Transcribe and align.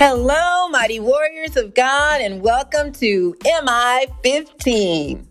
Hello, 0.00 0.68
mighty 0.68 1.00
warriors 1.00 1.56
of 1.56 1.74
God, 1.74 2.20
and 2.20 2.40
welcome 2.40 2.92
to 2.92 3.34
MI 3.44 4.06
15. 4.22 5.26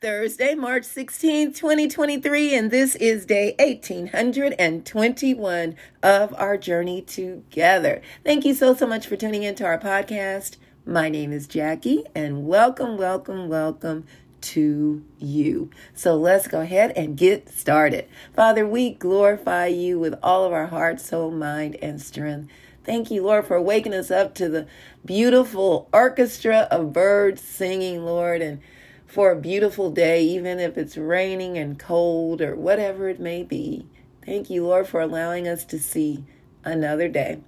Thursday, 0.00 0.54
March 0.54 0.84
16, 0.84 1.52
2023, 1.52 2.54
and 2.54 2.70
this 2.70 2.94
is 2.94 3.26
day 3.26 3.56
1821 3.58 5.74
of 6.04 6.32
our 6.38 6.56
journey 6.56 7.02
together. 7.02 8.00
Thank 8.22 8.44
you 8.44 8.54
so, 8.54 8.72
so 8.72 8.86
much 8.86 9.08
for 9.08 9.16
tuning 9.16 9.42
into 9.42 9.64
our 9.64 9.80
podcast. 9.80 10.58
My 10.86 11.08
name 11.08 11.32
is 11.32 11.48
Jackie, 11.48 12.04
and 12.14 12.46
welcome, 12.46 12.96
welcome, 12.96 13.48
welcome 13.48 14.06
to 14.44 15.04
you. 15.18 15.70
So 15.94 16.16
let's 16.16 16.46
go 16.46 16.60
ahead 16.60 16.92
and 16.96 17.16
get 17.16 17.48
started. 17.48 18.06
Father, 18.34 18.66
we 18.66 18.90
glorify 18.90 19.66
you 19.66 19.98
with 19.98 20.14
all 20.22 20.44
of 20.44 20.52
our 20.52 20.66
heart, 20.66 21.00
soul, 21.00 21.30
mind, 21.30 21.76
and 21.80 22.00
strength. 22.00 22.50
Thank 22.84 23.10
you, 23.10 23.22
Lord, 23.22 23.46
for 23.46 23.60
waking 23.60 23.94
us 23.94 24.10
up 24.10 24.34
to 24.34 24.48
the 24.48 24.66
beautiful 25.04 25.88
orchestra 25.92 26.68
of 26.70 26.92
birds 26.92 27.40
singing, 27.40 28.04
Lord, 28.04 28.42
and 28.42 28.60
for 29.06 29.30
a 29.30 29.40
beautiful 29.40 29.90
day, 29.90 30.22
even 30.22 30.60
if 30.60 30.76
it's 30.76 30.96
raining 30.96 31.56
and 31.56 31.78
cold 31.78 32.42
or 32.42 32.54
whatever 32.54 33.08
it 33.08 33.20
may 33.20 33.42
be. 33.42 33.86
Thank 34.26 34.50
you, 34.50 34.66
Lord, 34.66 34.88
for 34.88 35.00
allowing 35.00 35.48
us 35.48 35.64
to 35.66 35.78
see 35.78 36.24
another 36.64 37.08
day. 37.08 37.40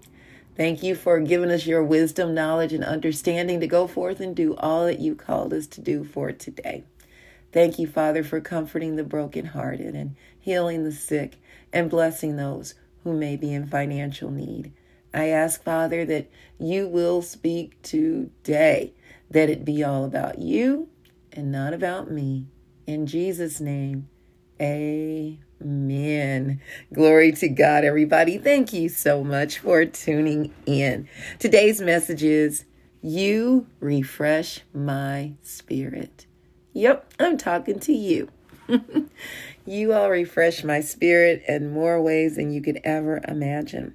Thank 0.57 0.83
you 0.83 0.95
for 0.95 1.21
giving 1.21 1.51
us 1.51 1.67
your 1.67 1.85
wisdom, 1.85 2.33
knowledge, 2.33 2.73
and 2.73 2.83
understanding 2.83 3.61
to 3.61 3.67
go 3.67 3.87
forth 3.87 4.21
and 4.21 4.35
do 4.35 4.57
all 4.57 4.87
that 4.87 5.01
you 5.01 5.15
called 5.15 5.53
us 5.53 5.67
to 5.69 5.83
do 5.83 6.03
for 6.03 6.33
today. 6.33 6.85
Thank 7.53 7.79
you, 7.79 7.87
Father, 7.87 8.25
for 8.25 8.41
comforting 8.41 8.97
the 8.97 9.05
brokenhearted 9.05 9.95
and 9.95 10.17
healing 10.41 10.85
the 10.85 10.93
sick 10.93 11.37
and 11.73 11.91
blessing 11.91 12.37
those 12.37 12.75
who 13.05 13.13
may 13.13 13.37
be 13.37 13.53
in 13.53 13.67
financial 13.67 14.31
need. 14.31 14.73
I 15.13 15.29
ask, 15.29 15.63
Father, 15.63 16.05
that 16.07 16.31
you 16.59 16.89
will 16.89 17.21
speak 17.21 17.81
today, 17.83 18.95
that 19.31 19.51
it 19.51 19.65
be 19.65 19.85
all 19.85 20.05
about 20.05 20.39
you 20.39 20.89
and 21.33 21.53
not 21.53 21.75
about 21.75 22.11
me. 22.11 22.47
In 22.87 23.07
Jesus' 23.07 23.61
name, 23.61 24.09
amen. 24.61 26.61
Glory 26.93 27.33
to 27.33 27.49
God, 27.49 27.85
everybody. 27.85 28.39
Thank 28.39 28.73
you 28.73 28.89
so 28.89 29.23
much 29.23 29.59
for 29.59 29.85
tuning 29.85 30.53
in. 30.67 31.09
Today's 31.39 31.81
message 31.81 32.23
is 32.23 32.65
You 33.03 33.67
refresh 33.81 34.61
my 34.73 35.33
spirit. 35.43 36.27
Yep, 36.73 37.13
I'm 37.19 37.39
talking 37.39 37.79
to 37.81 37.93
you. 37.93 38.29
you 39.67 39.93
all 39.93 40.11
refresh 40.11 40.65
my 40.65 40.81
spirit 40.81 41.43
in 41.49 41.73
more 41.73 42.03
ways 42.03 42.37
than 42.37 42.53
you 42.53 42.61
could 42.61 42.81
ever 42.85 43.21
imagine. 43.27 43.95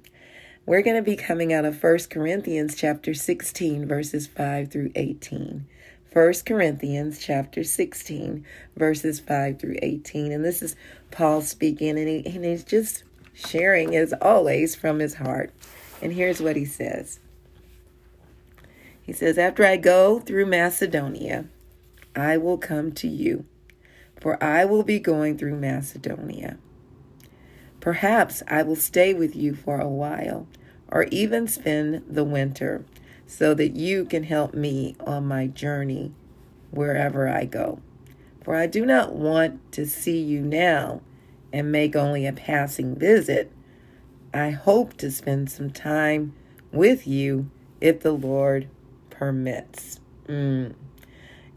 We're 0.64 0.82
going 0.82 0.96
to 0.96 1.02
be 1.02 1.16
coming 1.16 1.52
out 1.52 1.64
of 1.64 1.82
1 1.82 1.98
Corinthians 2.10 2.76
chapter 2.76 3.14
16 3.14 3.86
verses 3.86 4.26
5 4.26 4.70
through 4.70 4.92
18. 4.94 5.66
1 6.12 6.34
Corinthians 6.44 7.18
chapter 7.18 7.64
16, 7.64 8.44
verses 8.76 9.18
5 9.18 9.58
through 9.58 9.76
18. 9.80 10.30
And 10.30 10.44
this 10.44 10.60
is 10.60 10.76
Paul 11.10 11.40
speaking, 11.40 11.98
and, 11.98 12.06
he, 12.06 12.26
and 12.26 12.44
he's 12.44 12.64
just 12.64 13.04
sharing, 13.32 13.96
as 13.96 14.12
always, 14.20 14.74
from 14.74 14.98
his 14.98 15.14
heart. 15.14 15.52
And 16.02 16.12
here's 16.12 16.42
what 16.42 16.56
he 16.56 16.66
says 16.66 17.18
He 19.00 19.14
says, 19.14 19.38
After 19.38 19.64
I 19.64 19.78
go 19.78 20.20
through 20.20 20.44
Macedonia, 20.44 21.46
I 22.14 22.36
will 22.36 22.58
come 22.58 22.92
to 22.92 23.08
you, 23.08 23.46
for 24.20 24.42
I 24.44 24.66
will 24.66 24.82
be 24.82 24.98
going 24.98 25.38
through 25.38 25.56
Macedonia. 25.56 26.58
Perhaps 27.80 28.42
I 28.46 28.62
will 28.64 28.76
stay 28.76 29.14
with 29.14 29.34
you 29.34 29.54
for 29.54 29.80
a 29.80 29.88
while, 29.88 30.46
or 30.88 31.04
even 31.04 31.48
spend 31.48 32.04
the 32.06 32.24
winter 32.24 32.84
so 33.26 33.54
that 33.54 33.76
you 33.76 34.04
can 34.04 34.24
help 34.24 34.54
me 34.54 34.96
on 35.06 35.26
my 35.26 35.46
journey 35.46 36.12
wherever 36.70 37.28
I 37.28 37.44
go. 37.44 37.80
For 38.42 38.56
I 38.56 38.66
do 38.66 38.84
not 38.84 39.14
want 39.14 39.72
to 39.72 39.86
see 39.86 40.20
you 40.20 40.40
now 40.40 41.00
and 41.52 41.70
make 41.70 41.94
only 41.94 42.26
a 42.26 42.32
passing 42.32 42.96
visit. 42.96 43.52
I 44.34 44.50
hope 44.50 44.96
to 44.98 45.10
spend 45.10 45.50
some 45.50 45.70
time 45.70 46.34
with 46.72 47.06
you 47.06 47.50
if 47.80 48.00
the 48.00 48.12
Lord 48.12 48.68
permits. 49.10 50.00
Mm. 50.26 50.74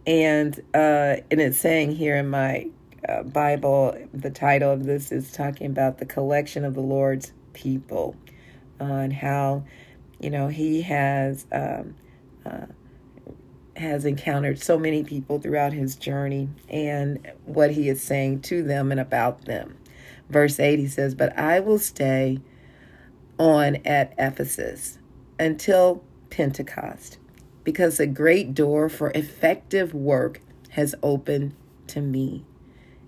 And 0.06 0.60
uh, 0.74 1.18
and 1.32 1.42
it's 1.42 1.58
saying 1.58 1.94
here 1.94 2.18
in 2.18 2.30
my 2.30 2.68
uh, 3.08 3.24
Bible, 3.24 3.98
the 4.14 4.30
title 4.30 4.72
of 4.72 4.86
this 4.86 5.12
is 5.12 5.32
talking 5.32 5.68
about 5.68 5.98
the 5.98 6.06
collection 6.06 6.66
of 6.66 6.76
the 6.76 6.82
Lord's 6.82 7.32
people 7.54 8.16
uh, 8.80 8.84
and 8.84 9.14
how 9.14 9.64
you 10.26 10.32
know, 10.32 10.48
he 10.48 10.82
has 10.82 11.46
um, 11.52 11.94
uh, 12.48 12.66
has 13.76 14.06
encountered 14.06 14.58
so 14.58 14.76
many 14.76 15.04
people 15.04 15.40
throughout 15.40 15.72
his 15.72 15.96
journey 15.96 16.50
and 16.68 17.32
what 17.46 17.70
he 17.70 17.90
is 17.90 18.02
saying 18.02 18.42
to 18.42 18.64
them 18.64 18.90
and 18.90 19.00
about 19.00 19.46
them. 19.46 19.78
Verse 20.28 20.60
8, 20.60 20.80
he 20.80 20.88
says, 20.88 21.14
But 21.14 21.38
I 21.38 21.60
will 21.60 21.78
stay 21.78 22.40
on 23.38 23.76
at 23.86 24.16
Ephesus 24.18 24.98
until 25.40 26.04
Pentecost, 26.32 27.20
because 27.64 28.00
a 28.00 28.08
great 28.08 28.56
door 28.56 28.90
for 28.90 29.12
effective 29.14 29.94
work 29.94 30.42
has 30.70 30.96
opened 31.04 31.54
to 31.86 32.02
me, 32.02 32.44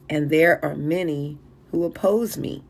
and 0.07 0.29
there 0.29 0.63
are 0.63 0.75
many 0.75 1.39
who 1.71 1.83
oppose 1.83 2.37
me. 2.37 2.63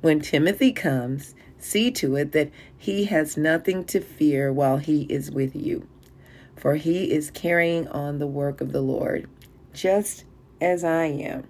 When 0.00 0.18
Timothy 0.18 0.72
comes, 0.72 1.36
See 1.58 1.90
to 1.92 2.16
it 2.16 2.32
that 2.32 2.50
he 2.76 3.04
has 3.06 3.36
nothing 3.36 3.84
to 3.86 4.00
fear 4.00 4.52
while 4.52 4.76
he 4.76 5.02
is 5.04 5.30
with 5.30 5.56
you, 5.56 5.86
for 6.56 6.76
he 6.76 7.10
is 7.12 7.30
carrying 7.30 7.88
on 7.88 8.18
the 8.18 8.26
work 8.26 8.60
of 8.60 8.72
the 8.72 8.82
Lord, 8.82 9.28
just 9.72 10.24
as 10.60 10.84
I 10.84 11.06
am. 11.06 11.44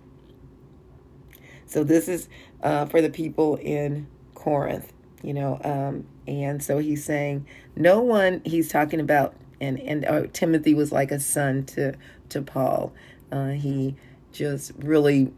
So, 1.67 1.83
this 1.83 2.09
is 2.09 2.29
uh, 2.63 2.87
for 2.87 3.03
the 3.03 3.11
people 3.11 3.57
in 3.57 4.07
Corinth, 4.35 4.93
you 5.23 5.35
know, 5.35 5.61
um, 5.65 6.07
and 6.27 6.63
so 6.63 6.79
he's 6.79 7.05
saying, 7.05 7.47
no 7.75 8.01
one, 8.01 8.43
he's 8.45 8.69
talking 8.69 9.01
about, 9.01 9.35
and, 9.61 9.79
and 9.81 10.05
uh, 10.05 10.27
Timothy 10.33 10.75
was 10.75 10.93
like 10.93 11.11
a 11.11 11.21
son 11.21 11.65
to, 11.67 11.95
to 12.31 12.43
Paul. 12.43 12.93
Uh, 13.31 13.51
he 13.51 13.97
just 14.33 14.73
really 14.79 15.33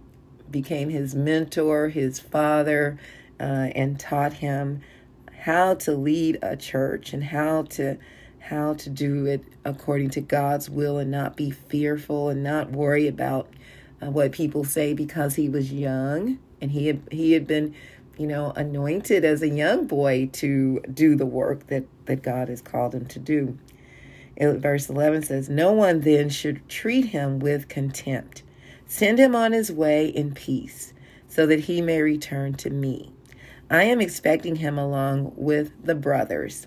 became 0.50 0.88
his 0.88 1.14
mentor, 1.14 1.88
his 1.88 2.20
father, 2.20 2.98
uh, 3.40 3.70
and 3.74 3.98
taught 3.98 4.34
him 4.34 4.80
how 5.40 5.74
to 5.74 5.92
lead 5.92 6.38
a 6.42 6.56
church 6.56 7.12
and 7.12 7.24
how 7.24 7.62
to 7.62 7.96
how 8.40 8.72
to 8.74 8.88
do 8.88 9.26
it 9.26 9.44
according 9.64 10.08
to 10.08 10.20
God's 10.20 10.70
will 10.70 10.96
and 10.98 11.10
not 11.10 11.36
be 11.36 11.50
fearful 11.50 12.30
and 12.30 12.42
not 12.42 12.70
worry 12.70 13.06
about 13.06 13.48
uh, 14.02 14.10
what 14.10 14.32
people 14.32 14.64
say 14.64 14.94
because 14.94 15.34
he 15.34 15.48
was 15.48 15.72
young 15.72 16.38
and 16.60 16.70
he 16.70 16.86
had 16.86 17.02
he 17.10 17.32
had 17.32 17.46
been 17.46 17.74
you 18.16 18.26
know 18.26 18.52
anointed 18.56 19.24
as 19.24 19.42
a 19.42 19.48
young 19.48 19.86
boy 19.86 20.28
to 20.32 20.80
do 20.92 21.14
the 21.14 21.26
work 21.26 21.66
that 21.68 21.84
that 22.06 22.22
God 22.22 22.48
has 22.48 22.60
called 22.60 22.94
him 22.94 23.06
to 23.06 23.18
do. 23.18 23.58
Verse 24.40 24.88
11 24.88 25.24
says, 25.24 25.48
No 25.48 25.72
one 25.72 26.00
then 26.00 26.28
should 26.28 26.68
treat 26.68 27.06
him 27.06 27.40
with 27.40 27.68
contempt. 27.68 28.42
Send 28.86 29.18
him 29.18 29.34
on 29.34 29.52
his 29.52 29.70
way 29.70 30.06
in 30.06 30.32
peace, 30.32 30.92
so 31.26 31.44
that 31.46 31.60
he 31.60 31.82
may 31.82 32.00
return 32.00 32.54
to 32.54 32.70
me. 32.70 33.12
I 33.70 33.84
am 33.84 34.00
expecting 34.00 34.56
him 34.56 34.78
along 34.78 35.32
with 35.36 35.72
the 35.84 35.94
brothers. 35.94 36.66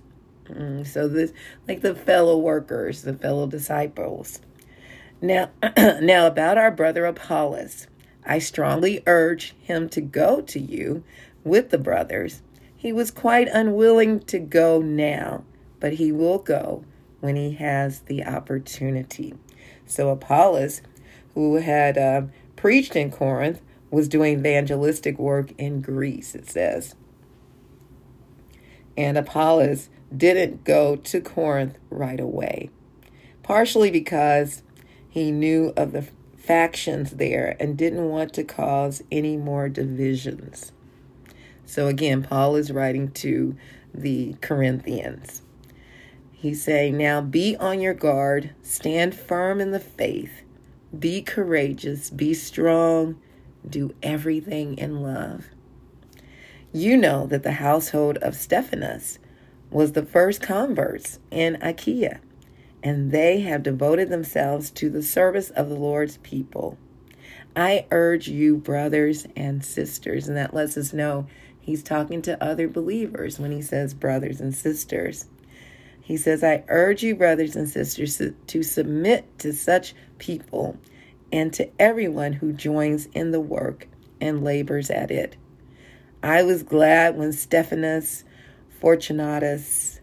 Mm, 0.50 0.86
so 0.86 1.08
this 1.08 1.34
like 1.68 1.82
the 1.82 1.96
fellow 1.96 2.38
workers, 2.38 3.02
the 3.02 3.14
fellow 3.14 3.48
disciples. 3.48 4.40
Now 5.22 5.50
now 5.78 6.28
about 6.28 6.58
our 6.58 6.72
brother 6.72 7.06
Apollos. 7.06 7.88
I 8.24 8.40
strongly 8.40 9.02
urge 9.08 9.56
him 9.62 9.90
to 9.90 10.02
go 10.02 10.42
to 10.42 10.59
you 10.59 11.03
with 11.44 11.72
the 11.72 11.80
brothers. 11.80 12.44
He 12.76 12.94
was 12.94 13.12
quite 13.12 13.47
unwilling 13.47 14.20
to 14.22 14.40
go 14.40 14.82
now, 14.82 15.44
but 15.80 15.94
he 15.94 16.12
will 16.12 16.38
go 16.38 16.84
when 17.20 17.36
he 17.36 17.54
has 17.54 18.02
the 18.02 18.24
opportunity. 18.26 19.34
So 19.86 20.09
Apollos, 20.09 20.82
who 21.34 21.56
had 21.56 21.97
uh, 21.97 22.24
preached 22.56 22.96
in 22.96 23.12
Corinth, 23.12 23.62
was 23.91 24.08
doing 24.08 24.40
evangelistic 24.40 25.20
work 25.20 25.52
in 25.58 25.82
Greece, 25.82 26.34
it 26.34 26.49
says. 26.49 26.96
And 28.97 29.17
Apollos 29.17 29.90
didn't 30.16 30.64
go 30.64 30.96
to 30.96 31.22
Corinth 31.22 31.78
right 31.90 32.20
away, 32.20 32.70
partially 33.43 33.91
because 33.91 34.64
he 35.09 35.32
knew 35.32 35.73
of 35.76 35.91
the 35.91 36.08
factions 36.38 37.11
there 37.11 37.55
and 37.59 37.78
didn't 37.78 38.09
want 38.09 38.34
to 38.34 38.43
cause 38.43 39.03
any 39.11 39.38
more 39.38 39.70
divisions. 39.70 40.72
So 41.66 41.87
again, 41.87 42.23
Paul 42.23 42.55
is 42.55 42.72
writing 42.72 43.11
to 43.11 43.55
the 43.94 44.35
Corinthians. 44.41 45.41
He's 46.32 46.64
saying, 46.64 46.97
Now 46.97 47.22
be 47.22 47.55
on 47.58 47.79
your 47.79 47.94
guard, 47.94 48.55
stand 48.64 49.16
firm 49.16 49.61
in 49.61 49.72
the 49.72 49.79
faith, 49.79 50.41
be 50.97 51.22
courageous, 51.22 52.09
be 52.09 52.34
strong, 52.34 53.20
do 53.67 53.93
everything 54.02 54.78
in 54.78 55.02
love. 55.02 55.46
You 56.73 56.97
know 56.97 57.25
that 57.28 57.43
the 57.43 57.53
household 57.53 58.17
of 58.17 58.35
Stephanas 58.35 59.19
was 59.69 59.91
the 59.91 60.05
first 60.05 60.41
converts 60.41 61.19
in 61.29 61.58
Achaia, 61.61 62.19
and 62.81 63.11
they 63.11 63.41
have 63.41 63.63
devoted 63.63 64.09
themselves 64.09 64.69
to 64.72 64.90
the 64.90 65.03
service 65.03 65.49
of 65.49 65.69
the 65.69 65.75
Lord's 65.75 66.17
people. 66.17 66.78
I 67.55 67.85
urge 67.91 68.28
you, 68.28 68.58
brothers 68.58 69.28
and 69.35 69.63
sisters, 69.63 70.28
and 70.28 70.37
that 70.37 70.53
lets 70.53 70.78
us 70.78 70.93
know 70.93 71.28
he's 71.59 71.84
talking 71.84 72.22
to 72.23 72.41
other 72.41 72.67
believers 72.67 73.40
when 73.40 73.52
he 73.52 73.61
says 73.61 73.93
brothers 73.93 74.40
and 74.40 74.55
sisters. 74.55 75.25
He 75.99 76.17
says, 76.17 76.43
I 76.43 76.63
urge 76.67 77.03
you, 77.03 77.16
brothers 77.16 77.55
and 77.55 77.69
sisters, 77.69 78.22
to 78.47 78.63
submit 78.63 79.40
to 79.40 79.53
such 79.53 79.93
people 80.17 80.78
and 81.32 81.54
to 81.54 81.70
everyone 81.80 82.34
who 82.34 82.54
joins 82.54 83.08
in 83.08 83.32
the 83.32 83.40
work 83.40 83.88
and 84.20 84.44
labors 84.44 84.90
at 84.90 85.12
it. 85.12 85.38
I 86.24 86.44
was 86.44 86.64
glad 86.64 87.18
when 87.18 87.34
Stephanas, 87.34 88.24
Fortunatus, 88.80 90.02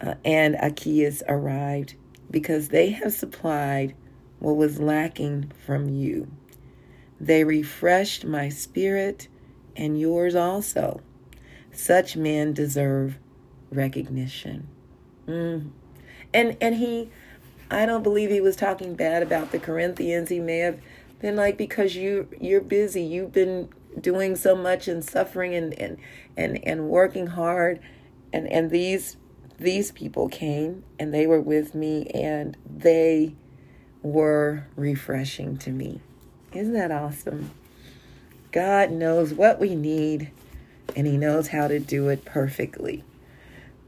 uh, 0.00 0.14
and 0.24 0.56
Achaeus 0.56 1.22
arrived 1.28 1.94
because 2.30 2.68
they 2.68 2.90
have 2.90 3.12
supplied 3.12 3.94
what 4.38 4.56
was 4.56 4.80
lacking 4.80 5.52
from 5.64 5.88
you. 5.88 6.30
They 7.20 7.44
refreshed 7.44 8.24
my 8.24 8.48
spirit 8.48 9.28
and 9.76 9.98
yours 9.98 10.34
also. 10.34 11.00
Such 11.72 12.16
men 12.16 12.52
deserve 12.52 13.18
recognition. 13.70 14.68
Mm. 15.26 15.70
And 16.34 16.56
and 16.60 16.74
he 16.74 17.10
I 17.70 17.86
don't 17.86 18.02
believe 18.02 18.30
he 18.30 18.40
was 18.40 18.56
talking 18.56 18.94
bad 18.94 19.22
about 19.22 19.50
the 19.50 19.58
Corinthians. 19.58 20.28
He 20.28 20.40
may 20.40 20.58
have 20.58 20.80
been 21.20 21.36
like 21.36 21.56
because 21.56 21.96
you 21.96 22.28
you're 22.40 22.60
busy. 22.60 23.02
You've 23.02 23.32
been 23.32 23.68
doing 24.00 24.36
so 24.36 24.54
much 24.54 24.88
and 24.88 25.04
suffering 25.04 25.54
and 25.54 25.74
and 25.74 25.98
and, 26.36 26.64
and 26.64 26.88
working 26.88 27.28
hard 27.28 27.80
and 28.32 28.46
and 28.48 28.70
these 28.70 29.16
these 29.58 29.90
people 29.92 30.28
came 30.28 30.84
and 30.98 31.12
they 31.12 31.26
were 31.26 31.40
with 31.40 31.74
me 31.74 32.06
and 32.08 32.56
they 32.64 33.34
were 34.02 34.66
refreshing 34.76 35.56
to 35.56 35.70
me. 35.70 36.00
Isn't 36.52 36.74
that 36.74 36.92
awesome? 36.92 37.50
God 38.52 38.90
knows 38.90 39.34
what 39.34 39.58
we 39.58 39.74
need 39.74 40.30
and 40.94 41.06
He 41.06 41.16
knows 41.16 41.48
how 41.48 41.68
to 41.68 41.80
do 41.80 42.08
it 42.08 42.24
perfectly. 42.24 43.02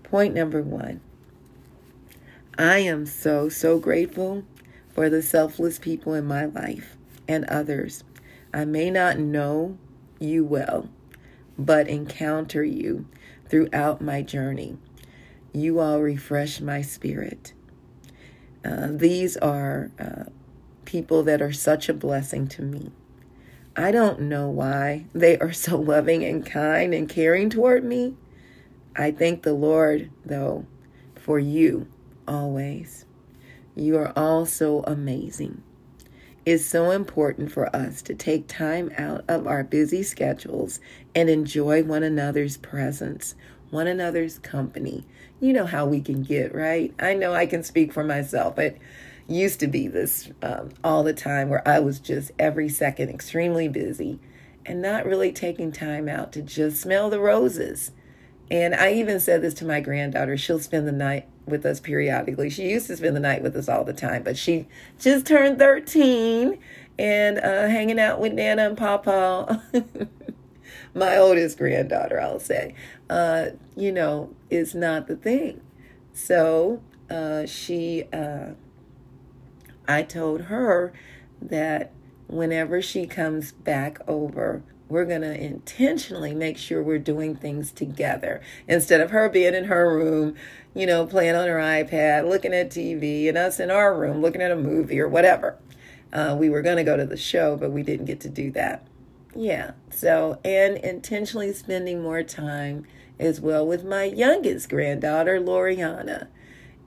Point 0.02 0.34
number 0.34 0.62
one 0.62 1.00
I 2.58 2.78
am 2.78 3.06
so, 3.06 3.49
so 3.49 3.78
grateful 3.78 4.43
for 4.88 5.08
the 5.08 5.22
selfless 5.22 5.78
people 5.78 6.12
in 6.14 6.26
my 6.26 6.46
life 6.46 6.96
and 7.28 7.44
others. 7.44 8.02
I 8.52 8.64
may 8.64 8.90
not 8.90 9.16
know 9.16 9.78
you 10.19 10.44
well, 10.44 10.88
but 11.56 11.87
encounter 11.87 12.64
you 12.64 13.06
throughout 13.49 14.00
my 14.00 14.22
journey. 14.22 14.76
You 15.52 15.78
all 15.78 16.00
refresh 16.00 16.60
my 16.60 16.82
spirit. 16.82 17.52
Uh, 18.64 18.88
these 18.90 19.37
are 19.37 19.93
uh, 20.00 20.25
people 20.84 21.22
that 21.22 21.40
are 21.40 21.52
such 21.52 21.88
a 21.88 21.94
blessing 21.94 22.49
to 22.49 22.62
me. 22.62 22.90
I 23.76 23.93
don't 23.93 24.22
know 24.22 24.49
why 24.49 25.05
they 25.14 25.38
are 25.38 25.52
so 25.52 25.76
loving 25.78 26.25
and 26.25 26.44
kind 26.44 26.93
and 26.93 27.08
caring 27.08 27.50
toward 27.50 27.84
me. 27.84 28.16
I 28.96 29.12
thank 29.12 29.44
the 29.44 29.52
Lord, 29.52 30.10
though, 30.25 30.66
for 31.14 31.38
you 31.38 31.87
always. 32.28 33.06
You 33.75 33.96
are 33.96 34.12
all 34.16 34.46
so 34.46 34.84
amazing. 34.86 35.62
It's 36.44 36.64
so 36.64 36.92
important 36.92 37.52
for 37.52 37.75
us 37.76 38.00
to 38.02 38.14
take 38.14 38.48
time 38.48 38.90
out 38.96 39.25
of 39.28 39.46
our 39.46 39.62
busy 39.62 40.02
schedules 40.02 40.80
and 41.14 41.28
enjoy 41.28 41.82
one 41.82 42.02
another's 42.02 42.56
presence, 42.56 43.34
one 43.70 43.86
another's 43.86 44.38
company. 44.38 45.04
You 45.40 45.52
know 45.52 45.66
how 45.66 45.86
we 45.86 46.00
can 46.00 46.22
get, 46.22 46.54
right? 46.54 46.94
I 46.98 47.14
know 47.14 47.34
I 47.34 47.46
can 47.46 47.62
speak 47.62 47.92
for 47.92 48.02
myself. 48.02 48.58
It 48.58 48.81
used 49.26 49.60
to 49.60 49.66
be 49.66 49.88
this 49.88 50.31
um, 50.42 50.70
all 50.82 51.02
the 51.02 51.12
time 51.12 51.50
where 51.50 51.66
I 51.69 51.81
was 51.81 52.00
just 52.00 52.32
every 52.38 52.69
second 52.69 53.10
extremely 53.10 53.69
busy 53.69 54.19
and 54.64 54.81
not 54.81 55.06
really 55.06 55.32
taking 55.32 55.70
time 55.70 56.08
out 56.08 56.32
to 56.32 56.42
just 56.42 56.81
smell 56.81 57.10
the 57.10 57.20
roses. 57.20 57.90
And 58.50 58.74
I 58.74 58.94
even 58.94 59.20
said 59.20 59.42
this 59.42 59.54
to 59.54 59.66
my 59.66 59.81
granddaughter. 59.81 60.36
She'll 60.38 60.58
spend 60.58 60.88
the 60.88 60.92
night 60.92 61.28
with 61.48 61.64
us 61.66 61.80
periodically. 61.80 62.50
She 62.50 62.70
used 62.70 62.86
to 62.88 62.96
spend 62.96 63.16
the 63.16 63.20
night 63.20 63.42
with 63.42 63.56
us 63.56 63.68
all 63.68 63.84
the 63.84 63.92
time, 63.92 64.22
but 64.22 64.36
she 64.36 64.66
just 64.98 65.26
turned 65.26 65.58
13 65.58 66.58
and 66.98 67.38
uh, 67.38 67.68
hanging 67.68 67.98
out 67.98 68.20
with 68.20 68.32
Nana 68.32 68.68
and 68.68 68.76
Papa. 68.76 69.62
my 70.94 71.16
oldest 71.16 71.58
granddaughter, 71.58 72.20
I'll 72.20 72.40
say, 72.40 72.74
uh, 73.08 73.46
you 73.76 73.92
know, 73.92 74.34
is 74.50 74.74
not 74.74 75.06
the 75.06 75.16
thing. 75.16 75.60
So 76.12 76.82
uh, 77.10 77.46
she, 77.46 78.04
uh, 78.12 78.50
I 79.86 80.02
told 80.02 80.42
her 80.42 80.92
that 81.40 81.92
whenever 82.26 82.82
she 82.82 83.06
comes 83.06 83.52
back 83.52 84.00
over, 84.06 84.62
we're 84.88 85.05
going 85.05 85.23
to 85.23 85.38
intentionally 85.38 86.35
make 86.35 86.56
sure 86.56 86.82
we're 86.82 86.99
doing 86.99 87.37
things 87.37 87.70
together 87.70 88.40
instead 88.67 89.00
of 89.00 89.11
her 89.11 89.29
being 89.29 89.55
in 89.55 89.64
her 89.64 89.94
room, 89.94 90.35
you 90.75 90.87
know, 90.87 91.06
playing 91.06 91.35
on 91.35 91.46
her 91.46 91.58
iPad, 91.58 92.29
looking 92.29 92.55
at 92.55 92.70
TV, 92.70 93.29
and 93.29 93.37
us 93.37 93.61
in 93.61 93.70
our 93.70 93.99
room 93.99 94.23
looking 94.23 94.43
at 94.43 94.50
a 94.50 94.56
movie 94.56 95.00
or 95.00 95.08
whatever. 95.08 95.58
Uh, 96.12 96.35
we 96.38 96.49
were 96.49 96.62
going 96.62 96.79
to 96.79 96.85
go 96.85 96.96
to 96.96 97.05
the 97.05 97.17
show, 97.17 97.56
but 97.56 97.70
we 97.70 97.82
didn't 97.82 98.06
get 98.06 98.20
to 98.20 98.29
do 98.29 98.50
that. 98.52 98.87
Yeah. 99.35 99.73
So, 99.90 100.38
and 100.44 100.79
intentionally 100.79 101.52
spending 101.52 102.02
more 102.02 102.23
time 102.23 102.87
as 103.19 103.41
well 103.41 103.67
with 103.67 103.84
my 103.84 104.05
youngest 104.05 104.69
granddaughter, 104.69 105.41
Loriana. 105.41 106.29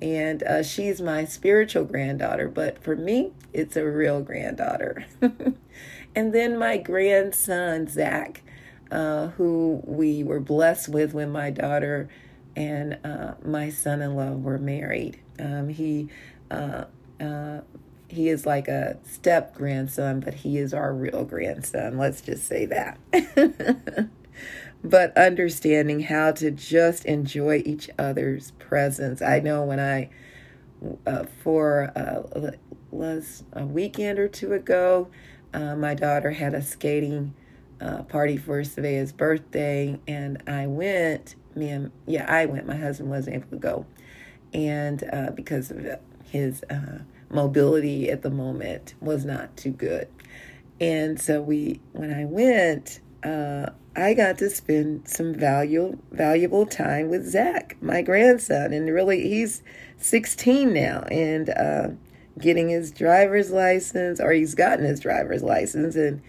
And 0.01 0.41
uh, 0.41 0.63
she's 0.63 0.99
my 0.99 1.25
spiritual 1.25 1.85
granddaughter, 1.85 2.49
but 2.49 2.83
for 2.83 2.95
me, 2.95 3.33
it's 3.53 3.75
a 3.75 3.85
real 3.85 4.21
granddaughter. 4.21 5.05
and 6.15 6.33
then 6.33 6.57
my 6.57 6.77
grandson, 6.77 7.87
Zach, 7.87 8.43
uh, 8.91 9.27
who 9.29 9.81
we 9.85 10.23
were 10.23 10.39
blessed 10.39 10.89
with 10.89 11.13
when 11.13 11.31
my 11.31 11.49
daughter 11.49 12.09
and 12.55 12.97
uh, 13.03 13.33
my 13.45 13.69
son 13.69 14.01
in 14.01 14.15
law 14.15 14.31
were 14.31 14.57
married. 14.57 15.19
Um, 15.39 15.69
he 15.69 16.09
uh, 16.49 16.85
uh, 17.19 17.61
he 18.09 18.27
is 18.27 18.45
like 18.45 18.67
a 18.67 18.97
step 19.03 19.55
grandson, 19.55 20.19
but 20.19 20.33
he 20.33 20.57
is 20.57 20.73
our 20.73 20.93
real 20.93 21.23
grandson. 21.23 21.97
Let's 21.97 22.19
just 22.21 22.45
say 22.45 22.65
that. 22.65 22.99
but 24.83 25.15
understanding 25.15 26.01
how 26.01 26.33
to 26.33 26.51
just 26.51 27.05
enjoy 27.05 27.63
each 27.65 27.89
other's 27.97 28.51
presence. 28.51 29.21
I 29.21 29.39
know 29.39 29.63
when 29.63 29.79
I, 29.79 30.09
uh, 31.07 31.25
for 31.41 31.91
uh, 31.95 32.51
was 32.91 33.43
a 33.53 33.65
weekend 33.65 34.19
or 34.19 34.27
two 34.27 34.51
ago, 34.51 35.09
uh, 35.53 35.75
my 35.75 35.93
daughter 35.93 36.31
had 36.31 36.53
a 36.53 36.61
skating 36.61 37.33
uh, 37.79 38.03
party 38.03 38.37
for 38.37 38.63
Savea's 38.63 39.11
birthday, 39.11 39.99
and 40.07 40.41
I 40.47 40.67
went. 40.67 41.35
Me 41.55 41.69
and 41.69 41.91
yeah, 42.05 42.25
I 42.31 42.45
went. 42.45 42.65
My 42.65 42.75
husband 42.75 43.09
wasn't 43.09 43.37
able 43.37 43.49
to 43.49 43.57
go, 43.57 43.85
and 44.53 45.03
uh, 45.11 45.31
because 45.31 45.71
of 45.71 45.85
his 46.23 46.63
uh, 46.69 46.99
mobility 47.29 48.09
at 48.09 48.21
the 48.21 48.29
moment 48.29 48.93
was 49.01 49.25
not 49.25 49.55
too 49.57 49.71
good. 49.71 50.07
And 50.79 51.19
so 51.19 51.41
we, 51.41 51.79
when 51.91 52.13
I 52.13 52.25
went, 52.25 53.01
uh, 53.23 53.71
I 53.95 54.13
got 54.13 54.37
to 54.37 54.49
spend 54.49 55.07
some 55.07 55.33
valuable 55.33 55.99
valuable 56.11 56.65
time 56.65 57.09
with 57.09 57.27
Zach, 57.27 57.75
my 57.81 58.01
grandson, 58.01 58.71
and 58.73 58.89
really 58.89 59.27
he's 59.27 59.61
16 59.97 60.73
now 60.73 61.01
and 61.11 61.49
getting 62.39 62.69
his 62.69 62.91
driver's 62.91 63.51
license, 63.51 64.19
or 64.19 64.31
he's 64.31 64.55
gotten 64.55 64.85
his 64.85 64.99
driver's 64.99 65.43
license, 65.43 65.95
and 65.95 66.21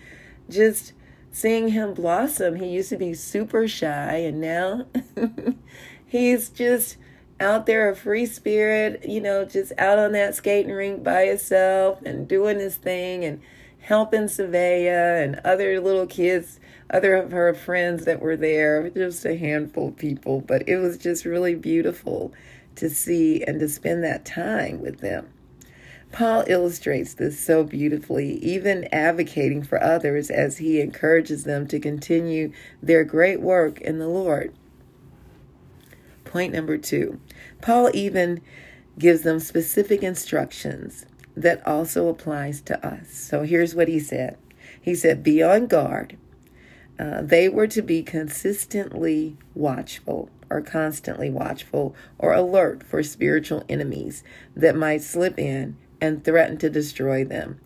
just 0.48 0.92
seeing 1.30 1.68
him 1.68 1.94
blossom. 1.94 2.56
He 2.56 2.68
used 2.68 2.90
to 2.90 2.96
be 2.96 3.14
super 3.14 3.66
shy, 3.68 4.16
and 4.16 4.40
now 4.40 4.86
he's 6.06 6.48
just 6.50 6.96
out 7.40 7.66
there 7.66 7.90
a 7.90 7.96
free 7.96 8.26
spirit, 8.26 9.04
you 9.08 9.20
know, 9.20 9.44
just 9.44 9.72
out 9.78 9.98
on 9.98 10.12
that 10.12 10.34
skating 10.34 10.72
rink 10.72 11.02
by 11.02 11.26
himself 11.26 12.00
and 12.02 12.28
doing 12.28 12.58
his 12.58 12.76
thing 12.76 13.24
and 13.24 13.40
helping 13.80 14.22
Savea 14.22 15.22
and 15.22 15.40
other 15.44 15.80
little 15.80 16.06
kids, 16.06 16.60
other 16.90 17.16
of 17.16 17.32
her 17.32 17.52
friends 17.52 18.04
that 18.04 18.20
were 18.20 18.36
there, 18.36 18.88
just 18.90 19.24
a 19.24 19.36
handful 19.36 19.88
of 19.88 19.96
people. 19.96 20.40
But 20.40 20.68
it 20.68 20.76
was 20.76 20.96
just 20.98 21.24
really 21.24 21.54
beautiful 21.54 22.32
to 22.76 22.88
see 22.88 23.42
and 23.44 23.58
to 23.60 23.68
spend 23.68 24.04
that 24.04 24.24
time 24.24 24.80
with 24.80 25.00
them. 25.00 25.28
Paul 26.12 26.44
illustrates 26.46 27.14
this 27.14 27.40
so 27.40 27.64
beautifully, 27.64 28.34
even 28.44 28.86
advocating 28.92 29.62
for 29.62 29.82
others 29.82 30.30
as 30.30 30.58
he 30.58 30.80
encourages 30.80 31.44
them 31.44 31.66
to 31.68 31.80
continue 31.80 32.52
their 32.82 33.02
great 33.02 33.40
work 33.40 33.80
in 33.80 33.98
the 33.98 34.08
Lord. 34.08 34.54
Point 36.24 36.52
number 36.52 36.78
two 36.78 37.20
Paul 37.60 37.90
even 37.94 38.40
gives 38.98 39.22
them 39.22 39.40
specific 39.40 40.02
instructions 40.02 41.06
that 41.36 41.66
also 41.66 42.08
applies 42.08 42.60
to 42.62 42.86
us. 42.86 43.10
So 43.10 43.42
here's 43.42 43.74
what 43.74 43.88
he 43.88 43.98
said. 43.98 44.36
He 44.80 44.94
said, 44.94 45.22
Be 45.22 45.42
on 45.42 45.66
guard. 45.66 46.18
uh, 46.98 47.22
they 47.22 47.48
were 47.48 47.66
to 47.68 47.82
be 47.82 48.02
consistently 48.02 49.36
watchful 49.54 50.28
or 50.50 50.60
constantly 50.60 51.30
watchful 51.30 51.94
or 52.18 52.34
alert 52.34 52.82
for 52.82 53.02
spiritual 53.02 53.64
enemies 53.68 54.22
that 54.54 54.76
might 54.76 55.02
slip 55.02 55.38
in 55.38 55.76
and 56.02 56.24
threaten 56.24 56.58
to 56.58 56.68
destroy 56.68 57.24
them, 57.24 57.60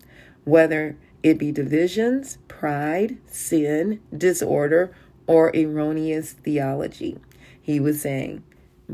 whether 0.45 0.95
it 1.23 1.39
be 1.39 1.51
divisions, 1.51 2.37
pride, 2.47 3.17
sin, 3.27 3.99
disorder, 4.17 4.95
or 5.27 5.51
erroneous 5.57 6.35
theology. 6.35 7.19
He 7.61 7.81
was 7.81 8.03
saying, 8.03 8.45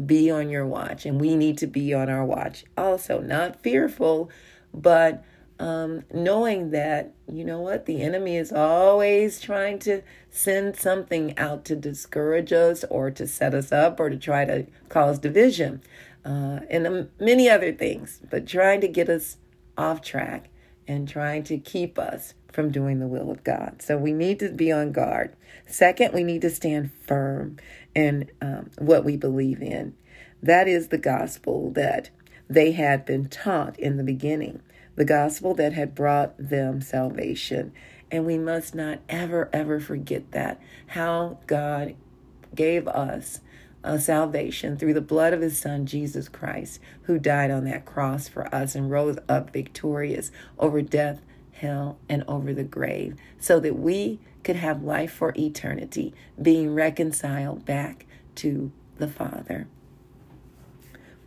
be 0.07 0.31
on 0.31 0.49
your 0.49 0.65
watch, 0.65 1.05
and 1.05 1.21
we 1.21 1.35
need 1.35 1.59
to 1.59 1.67
be 1.67 1.93
on 1.93 2.09
our 2.09 2.25
watch. 2.25 2.65
Also, 2.79 3.21
not 3.21 3.61
fearful, 3.61 4.31
but 4.73 5.25
um, 5.59 6.05
knowing 6.15 6.71
that, 6.71 7.13
you 7.31 7.45
know 7.45 7.61
what, 7.61 7.87
the 7.87 8.01
enemy 8.01 8.37
is 8.37 8.53
always 8.53 9.41
trying 9.41 9.81
to 9.81 10.03
send 10.31 10.77
something 10.77 11.37
out 11.37 11.65
to 11.67 11.77
discourage 11.77 12.53
us 12.53 12.85
or 12.89 13.11
to 13.11 13.27
set 13.27 13.55
us 13.55 13.73
up 13.73 13.99
or 13.99 14.09
to 14.09 14.17
try 14.17 14.45
to 14.45 14.67
cause 14.89 15.19
division 15.19 15.83
uh, 16.25 16.61
and 16.71 16.87
um, 16.87 17.09
many 17.19 17.49
other 17.49 17.73
things, 17.73 18.21
but 18.31 18.47
trying 18.47 18.81
to 18.81 18.89
get 18.89 19.09
us 19.09 19.39
off 19.77 20.01
track 20.03 20.51
and 20.87 21.09
trying 21.09 21.43
to 21.45 21.59
keep 21.59 21.99
us 21.99 22.35
from 22.53 22.71
doing 22.71 23.01
the 23.01 23.07
will 23.07 23.31
of 23.31 23.45
God. 23.45 23.81
So 23.81 23.97
we 23.97 24.13
need 24.13 24.39
to 24.41 24.51
be 24.51 24.71
on 24.71 24.93
guard. 24.93 25.35
Second, 25.67 26.13
we 26.13 26.23
need 26.23 26.43
to 26.43 26.51
stand 26.51 26.93
firm 27.07 27.57
in 27.95 28.31
um, 28.41 28.71
what 28.79 29.05
we 29.05 29.17
believe 29.17 29.63
in. 29.63 29.95
That 30.43 30.69
is 30.69 30.89
the 30.89 30.99
gospel 30.99 31.71
that 31.71 32.11
they 32.49 32.73
had 32.73 33.07
been 33.07 33.29
taught 33.29 33.79
in 33.79 33.97
the 33.97 34.05
beginning, 34.05 34.61
the 34.97 35.05
gospel 35.05 35.55
that 35.55 35.73
had 35.73 35.95
brought 35.95 36.35
them 36.37 36.81
salvation. 36.81 37.73
And 38.11 38.27
we 38.27 38.37
must 38.37 38.75
not 38.75 38.99
ever, 39.09 39.49
ever 39.53 39.81
forget 39.81 40.33
that. 40.33 40.61
How 40.89 41.39
God 41.47 41.95
gave 42.55 42.87
us 42.87 43.41
uh, 43.85 43.99
salvation 43.99 44.77
through 44.77 44.95
the 44.95 45.01
blood 45.01 45.33
of 45.33 45.41
his 45.41 45.59
son, 45.59 45.87
Jesus 45.87 46.29
Christ, 46.29 46.81
who 47.03 47.19
died 47.19 47.51
on 47.51 47.65
that 47.65 47.85
cross 47.85 48.29
for 48.29 48.53
us 48.55 48.75
and 48.75 48.91
rose 48.91 49.19
up 49.29 49.53
victorious 49.53 50.31
over 50.59 50.83
death, 50.83 51.21
hell, 51.53 51.99
and 52.09 52.25
over 52.29 52.53
the 52.53 52.65
grave, 52.65 53.17
so 53.39 53.59
that 53.61 53.79
we 53.79 54.21
could 54.45 54.57
have 54.57 54.83
life 54.83 55.13
for 55.13 55.33
eternity, 55.37 56.15
being 56.41 56.75
reconciled 56.75 57.65
back 57.65 58.07
to 58.37 58.73
the 58.99 59.09
Father. 59.09 59.67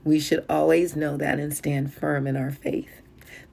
We 0.03 0.19
should 0.19 0.45
always 0.50 0.95
know 0.95 1.17
that 1.17 1.39
and 1.39 1.53
stand 1.53 1.93
firm 1.93 2.27
in 2.27 2.35
our 2.38 2.51
faith. 2.51 3.01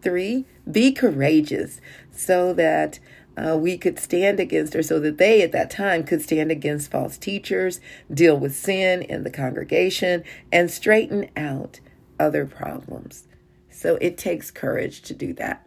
Three, 0.02 0.44
be 0.70 0.92
courageous 0.92 1.80
so 2.10 2.52
that 2.54 2.98
uh, 3.36 3.56
we 3.56 3.78
could 3.78 3.98
stand 3.98 4.38
against, 4.38 4.74
or 4.74 4.82
so 4.82 5.00
that 5.00 5.18
they 5.18 5.42
at 5.42 5.52
that 5.52 5.70
time 5.70 6.04
could 6.04 6.22
stand 6.22 6.50
against 6.50 6.90
false 6.90 7.16
teachers, 7.16 7.80
deal 8.12 8.38
with 8.38 8.54
sin 8.54 9.02
in 9.02 9.24
the 9.24 9.30
congregation, 9.30 10.22
and 10.52 10.70
straighten 10.70 11.30
out 11.36 11.80
other 12.18 12.46
problems. 12.46 13.26
So 13.70 13.96
it 14.00 14.18
takes 14.18 14.50
courage 14.50 15.02
to 15.02 15.14
do 15.14 15.32
that. 15.34 15.66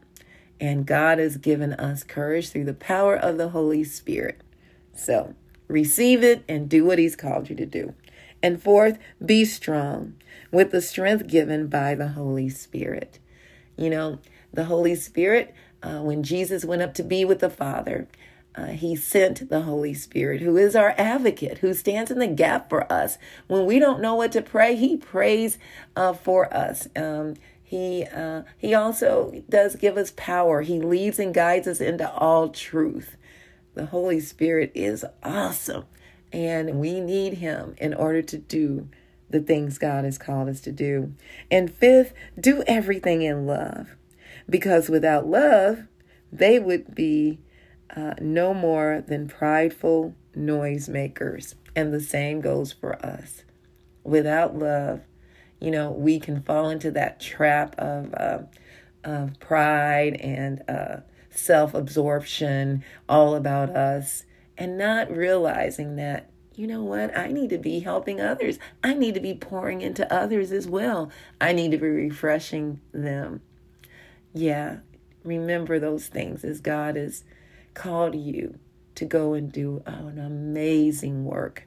And 0.59 0.85
God 0.85 1.19
has 1.19 1.37
given 1.37 1.73
us 1.73 2.03
courage 2.03 2.49
through 2.49 2.65
the 2.65 2.73
power 2.73 3.15
of 3.15 3.37
the 3.37 3.49
Holy 3.49 3.83
Spirit. 3.83 4.41
So 4.93 5.35
receive 5.67 6.23
it 6.23 6.43
and 6.47 6.69
do 6.69 6.85
what 6.85 6.99
He's 6.99 7.15
called 7.15 7.49
you 7.49 7.55
to 7.57 7.65
do. 7.65 7.93
And 8.41 8.61
fourth, 8.61 8.99
be 9.25 9.43
strong 9.43 10.15
with 10.51 10.71
the 10.71 10.81
strength 10.81 11.27
given 11.27 11.67
by 11.67 11.95
the 11.95 12.09
Holy 12.09 12.47
Spirit. 12.47 13.19
You 13.75 13.89
know, 13.89 14.19
the 14.53 14.65
Holy 14.65 14.95
Spirit, 14.95 15.53
uh, 15.85 16.01
when 16.01 16.23
Jesus 16.23 16.65
went 16.65 16.81
up 16.81 16.93
to 16.95 17.03
be 17.03 17.23
with 17.23 17.39
the 17.39 17.49
Father, 17.49 18.07
uh, 18.55 18.67
he 18.67 18.95
sent 18.95 19.49
the 19.49 19.61
Holy 19.61 19.93
Spirit, 19.93 20.41
who 20.41 20.57
is 20.57 20.75
our 20.75 20.95
advocate, 20.97 21.59
who 21.59 21.73
stands 21.73 22.09
in 22.09 22.19
the 22.19 22.27
gap 22.27 22.69
for 22.69 22.91
us. 22.91 23.17
When 23.47 23.65
we 23.65 23.79
don't 23.79 24.01
know 24.01 24.15
what 24.15 24.31
to 24.31 24.41
pray, 24.41 24.75
he 24.75 24.97
prays 24.97 25.59
uh, 25.95 26.13
for 26.13 26.51
us. 26.53 26.87
Um, 26.95 27.35
he 27.63 28.05
uh, 28.05 28.43
he 28.57 28.73
also 28.73 29.43
does 29.49 29.75
give 29.75 29.97
us 29.97 30.13
power. 30.15 30.61
He 30.61 30.79
leads 30.79 31.19
and 31.19 31.33
guides 31.33 31.67
us 31.67 31.81
into 31.81 32.09
all 32.13 32.49
truth. 32.49 33.17
The 33.73 33.87
Holy 33.87 34.19
Spirit 34.21 34.71
is 34.73 35.05
awesome, 35.21 35.85
and 36.31 36.79
we 36.79 36.99
need 37.01 37.35
him 37.35 37.75
in 37.77 37.93
order 37.93 38.21
to 38.21 38.37
do 38.37 38.87
the 39.29 39.41
things 39.41 39.77
God 39.77 40.05
has 40.05 40.17
called 40.17 40.47
us 40.47 40.61
to 40.61 40.71
do. 40.71 41.13
And 41.51 41.73
fifth, 41.73 42.13
do 42.39 42.63
everything 42.67 43.21
in 43.21 43.45
love. 43.45 43.95
Because 44.49 44.89
without 44.89 45.27
love, 45.27 45.87
they 46.31 46.59
would 46.59 46.93
be 46.93 47.39
uh, 47.95 48.13
no 48.19 48.53
more 48.53 49.03
than 49.07 49.27
prideful 49.27 50.15
noisemakers. 50.35 51.55
And 51.75 51.93
the 51.93 51.99
same 51.99 52.41
goes 52.41 52.71
for 52.71 52.95
us. 53.05 53.43
Without 54.03 54.57
love, 54.57 55.01
you 55.59 55.71
know, 55.71 55.91
we 55.91 56.19
can 56.19 56.41
fall 56.41 56.69
into 56.69 56.91
that 56.91 57.19
trap 57.19 57.75
of, 57.77 58.13
uh, 58.13 58.39
of 59.03 59.39
pride 59.39 60.15
and 60.15 60.61
uh, 60.69 60.97
self 61.31 61.73
absorption, 61.73 62.83
all 63.09 63.35
about 63.35 63.69
us, 63.69 64.25
and 64.57 64.77
not 64.77 65.11
realizing 65.11 65.95
that 65.95 66.29
you 66.57 66.67
know 66.67 66.83
what? 66.83 67.15
I 67.17 67.27
need 67.27 67.49
to 67.49 67.57
be 67.57 67.81
helping 67.81 68.21
others. 68.21 68.59
I 68.81 68.93
need 68.93 69.13
to 69.15 69.19
be 69.19 69.33
pouring 69.33 69.81
into 69.81 70.11
others 70.13 70.53
as 70.53 70.67
well. 70.67 71.11
I 71.41 71.51
need 71.51 71.71
to 71.71 71.77
be 71.77 71.87
refreshing 71.87 72.79
them. 72.93 73.41
Yeah, 74.35 74.79
remember 75.23 75.79
those 75.79 76.07
things 76.07 76.43
as 76.43 76.59
God 76.59 76.97
has 76.97 77.23
called 77.73 78.15
you 78.15 78.59
to 78.95 79.05
go 79.05 79.33
and 79.33 79.49
do 79.49 79.81
an 79.85 80.19
amazing 80.19 81.23
work. 81.23 81.65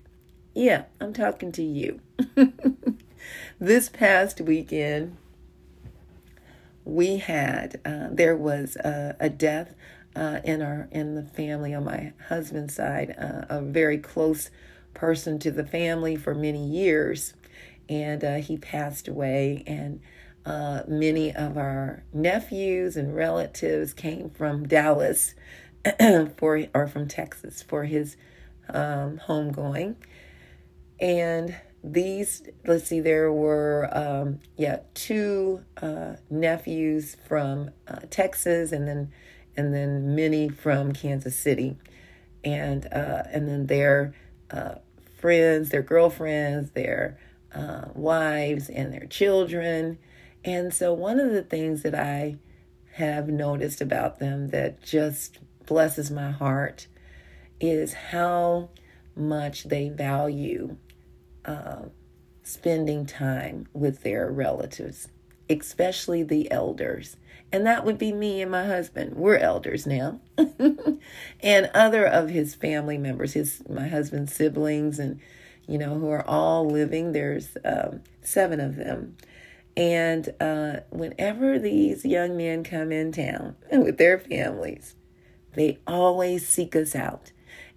Yeah, 0.55 0.85
I'm 1.01 1.15
talking 1.15 1.51
to 1.53 1.63
you. 1.63 2.01
this 3.59 3.89
past 3.89 4.43
weekend, 4.43 5.17
we 6.85 7.17
had 7.17 7.81
uh, 7.87 8.09
there 8.11 8.37
was 8.37 8.77
a, 8.77 9.17
a 9.19 9.31
death 9.31 9.75
uh, 10.15 10.41
in 10.45 10.61
our 10.61 10.89
in 10.91 11.15
the 11.15 11.23
family 11.23 11.73
on 11.73 11.85
my 11.85 12.13
husband's 12.29 12.75
side, 12.75 13.15
uh, 13.19 13.47
a 13.49 13.63
very 13.63 13.97
close 13.97 14.51
person 14.93 15.39
to 15.39 15.51
the 15.51 15.65
family 15.65 16.17
for 16.17 16.35
many 16.35 16.67
years, 16.67 17.33
and 17.89 18.23
uh, 18.23 18.37
he 18.37 18.59
passed 18.59 19.09
away. 19.09 19.63
And 19.67 20.01
uh, 20.49 20.83
many 20.89 21.35
of 21.35 21.59
our 21.59 22.03
nephews 22.13 22.97
and 22.97 23.15
relatives 23.15 23.93
came 23.93 24.31
from 24.31 24.67
Dallas 24.67 25.35
for 26.37 26.65
or 26.75 26.87
from 26.87 27.07
Texas 27.07 27.63
for 27.63 27.85
his 27.85 28.17
um, 28.71 29.21
homegoing, 29.29 29.97
and 30.99 31.55
these 31.85 32.43
let's 32.67 32.87
see 32.87 33.01
there 33.01 33.31
were 33.31 33.89
um, 33.93 34.41
yeah 34.57 34.81
two 34.95 35.63
uh, 35.83 36.15
nephews 36.31 37.17
from 37.27 37.71
uh, 37.87 38.01
Texas 38.11 38.73
and 38.73 38.89
then 38.89 39.13
and 39.57 39.75
then 39.75 40.15
many 40.15 40.49
from 40.49 40.93
Kansas 40.93 41.37
City 41.37 41.77
and 42.43 42.87
uh, 42.87 43.25
and 43.31 43.49
then 43.49 43.67
their 43.67 44.15
uh, 44.51 44.77
friends, 45.19 45.71
their 45.71 45.83
girlfriends, 45.83 46.71
their 46.71 47.19
uh, 47.55 47.87
wives, 47.95 48.71
and 48.71 48.93
their 48.93 49.07
children. 49.07 49.99
And 50.45 50.73
so, 50.73 50.93
one 50.93 51.21
of 51.21 51.33
the 51.33 51.43
things 51.43 51.83
that 51.83 51.95
I 51.95 52.37
have 52.93 53.29
noticed 53.29 53.81
about 53.81 54.19
them 54.19 54.49
that 54.49 54.83
just 54.83 55.39
blesses 55.67 56.11
my 56.11 56.31
heart 56.31 56.87
is 57.61 57.93
how 57.93 58.71
much 59.15 59.65
they 59.65 59.89
value 59.89 60.77
uh, 61.45 61.83
spending 62.43 63.05
time 63.05 63.67
with 63.73 64.03
their 64.03 64.31
relatives, 64.31 65.09
especially 65.49 66.23
the 66.23 66.51
elders 66.51 67.17
and 67.51 67.67
that 67.67 67.85
would 67.85 67.99
be 67.99 68.13
me 68.13 68.43
and 68.43 68.51
my 68.51 68.67
husband. 68.67 69.17
We're 69.17 69.39
elders 69.39 69.87
now. 69.87 70.21
and 71.41 71.71
other 71.75 72.05
of 72.07 72.29
his 72.29 72.55
family 72.55 72.99
members, 72.99 73.33
his 73.33 73.63
my 73.69 73.89
husband's 73.89 74.35
siblings 74.35 74.99
and 74.99 75.21
you 75.67 75.79
know 75.79 75.99
who 75.99 76.11
are 76.11 76.27
all 76.27 76.69
living. 76.69 77.13
There's 77.13 77.57
um, 77.65 78.03
seven 78.23 78.61
of 78.61 78.77
them. 78.77 79.17
And 79.79 80.35
uh, 80.41 80.81
whenever 80.91 81.59
these 81.59 82.05
young 82.05 82.37
men 82.37 82.65
come 82.65 82.93
in 82.93 83.13
town 83.13 83.57
with 83.73 83.97
their 83.97 84.19
families, 84.19 84.97
they 85.55 85.79
always 85.87 86.47
seek 86.47 86.77
us 86.77 86.95
out. 86.95 87.33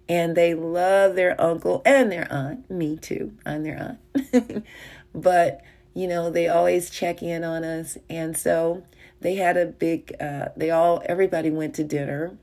And 0.08 0.36
they 0.36 0.52
love 0.52 1.14
their 1.14 1.40
uncle 1.40 1.80
and 1.86 2.12
their 2.12 2.30
aunt. 2.30 2.68
Me 2.68 2.96
too. 2.96 3.32
I'm 3.46 3.62
their 3.62 3.98
aunt. 4.14 4.66
but, 5.14 5.62
you 5.94 6.06
know, 6.08 6.28
they 6.28 6.48
always 6.48 6.90
check 6.90 7.22
in 7.22 7.44
on 7.44 7.62
us. 7.62 7.96
And 8.10 8.36
so 8.36 8.82
they 9.22 9.36
had 9.36 9.56
a 9.56 9.66
big 9.66 10.14
uh, 10.20 10.48
they 10.56 10.70
all 10.70 11.02
everybody 11.06 11.50
went 11.50 11.74
to 11.76 11.84
dinner 11.84 12.36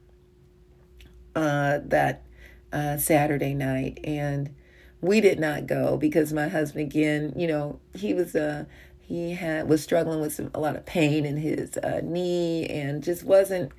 uh, 1.36 1.80
that 1.86 2.24
uh, 2.74 2.98
saturday 2.98 3.54
night 3.54 4.00
and 4.04 4.54
we 5.02 5.22
did 5.22 5.40
not 5.40 5.68
go 5.68 5.98
because 5.98 6.34
my 6.34 6.48
husband 6.48 6.86
again 6.86 7.34
you 7.36 7.48
know 7.48 7.80
he 7.94 8.14
was 8.14 8.36
uh 8.36 8.66
he 9.10 9.34
had 9.34 9.68
was 9.68 9.82
struggling 9.82 10.22
with 10.22 10.34
some, 10.34 10.52
a 10.54 10.60
lot 10.60 10.76
of 10.76 10.86
pain 10.86 11.26
in 11.26 11.38
his 11.38 11.78
uh, 11.78 12.00
knee 12.04 12.68
and 12.68 13.02
just 13.04 13.24
wasn't 13.24 13.72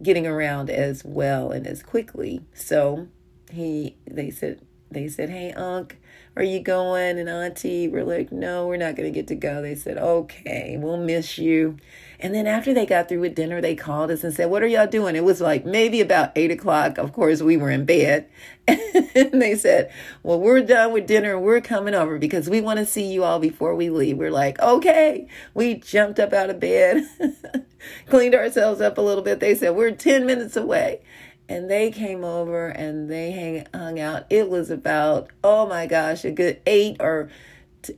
getting 0.00 0.24
around 0.24 0.70
as 0.70 1.04
well 1.04 1.50
and 1.50 1.66
as 1.66 1.82
quickly. 1.82 2.42
So 2.54 3.08
he 3.50 3.96
they 4.06 4.30
said 4.30 4.60
they 4.88 5.08
said, 5.08 5.30
Hey, 5.30 5.52
Unc, 5.52 5.98
are 6.38 6.44
you 6.44 6.60
going? 6.60 7.18
And 7.18 7.28
Auntie, 7.28 7.88
we're 7.88 8.04
like, 8.04 8.30
No, 8.30 8.68
we're 8.68 8.76
not 8.76 8.94
going 8.94 9.12
to 9.12 9.14
get 9.14 9.26
to 9.28 9.34
go. 9.34 9.60
They 9.60 9.74
said, 9.74 9.98
Okay, 9.98 10.76
we'll 10.78 10.96
miss 10.96 11.36
you. 11.36 11.78
And 12.20 12.34
then 12.34 12.46
after 12.46 12.72
they 12.72 12.86
got 12.86 13.08
through 13.08 13.20
with 13.20 13.34
dinner, 13.34 13.60
they 13.60 13.74
called 13.74 14.10
us 14.12 14.22
and 14.22 14.32
said, 14.32 14.48
What 14.48 14.62
are 14.62 14.68
y'all 14.68 14.86
doing? 14.86 15.16
It 15.16 15.24
was 15.24 15.40
like 15.40 15.66
maybe 15.66 16.00
about 16.00 16.30
eight 16.36 16.52
o'clock. 16.52 16.96
Of 16.96 17.12
course, 17.12 17.42
we 17.42 17.56
were 17.56 17.70
in 17.70 17.84
bed. 17.84 18.28
and 18.68 19.32
they 19.42 19.56
said, 19.56 19.92
Well, 20.22 20.38
we're 20.38 20.60
done 20.60 20.92
with 20.92 21.08
dinner 21.08 21.34
and 21.34 21.44
we're 21.44 21.60
coming 21.60 21.94
over 21.94 22.18
because 22.18 22.48
we 22.48 22.60
want 22.60 22.78
to 22.78 22.86
see 22.86 23.12
you 23.12 23.24
all 23.24 23.40
before 23.40 23.74
we 23.74 23.90
leave. 23.90 24.16
We're 24.16 24.30
like, 24.30 24.60
Okay. 24.60 25.26
We 25.54 25.74
jumped 25.74 26.20
up 26.20 26.32
out 26.32 26.50
of 26.50 26.60
bed, 26.60 27.04
cleaned 28.08 28.36
ourselves 28.36 28.80
up 28.80 28.96
a 28.96 29.02
little 29.02 29.24
bit. 29.24 29.40
They 29.40 29.56
said, 29.56 29.74
We're 29.74 29.90
10 29.90 30.24
minutes 30.24 30.56
away 30.56 31.00
and 31.48 31.70
they 31.70 31.90
came 31.90 32.24
over 32.24 32.68
and 32.68 33.10
they 33.10 33.30
hang, 33.30 33.66
hung 33.74 33.98
out. 33.98 34.26
It 34.28 34.48
was 34.48 34.70
about, 34.70 35.30
oh 35.42 35.66
my 35.66 35.86
gosh, 35.86 36.24
a 36.24 36.30
good 36.30 36.60
eight 36.66 36.96
or 37.00 37.30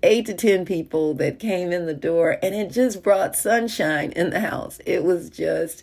eight 0.02 0.26
to 0.26 0.35
10 0.35 0.64
people 0.64 1.14
that 1.14 1.38
came 1.38 1.73
in 1.73 1.87
the 1.87 1.95
door, 1.95 2.38
and 2.42 2.54
it 2.54 2.71
just 2.71 3.02
brought 3.02 3.35
sunshine 3.35 4.12
in 4.12 4.30
the 4.30 4.40
house. 4.40 4.80
It 4.87 5.02
was 5.02 5.30
just 5.30 5.83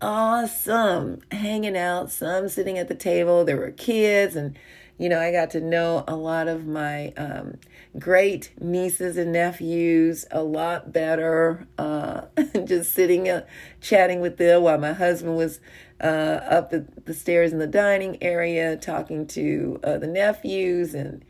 awesome 0.00 1.20
hanging 1.30 1.76
out, 1.76 2.10
some 2.10 2.48
sitting 2.48 2.78
at 2.78 2.88
the 2.88 2.94
table. 2.94 3.44
There 3.44 3.56
were 3.56 3.70
kids, 3.70 4.36
and 4.36 4.58
you 4.98 5.08
know, 5.08 5.20
I 5.20 5.32
got 5.32 5.50
to 5.50 5.60
know 5.60 6.04
a 6.06 6.16
lot 6.16 6.48
of 6.48 6.66
my 6.66 7.12
um, 7.16 7.56
great 7.98 8.52
nieces 8.60 9.16
and 9.16 9.32
nephews 9.32 10.26
a 10.30 10.42
lot 10.42 10.92
better. 10.92 11.66
Uh, 11.78 12.22
just 12.64 12.92
sitting, 12.92 13.28
uh, 13.28 13.46
chatting 13.80 14.20
with 14.20 14.36
them 14.36 14.62
while 14.62 14.78
my 14.78 14.92
husband 14.92 15.36
was 15.36 15.60
uh, 16.02 16.40
up 16.48 16.70
the, 16.70 16.86
the 17.04 17.14
stairs 17.14 17.52
in 17.52 17.58
the 17.58 17.66
dining 17.66 18.22
area, 18.22 18.76
talking 18.76 19.26
to 19.28 19.80
uh, 19.84 19.98
the 19.98 20.06
nephews 20.06 20.94
and 20.94 21.24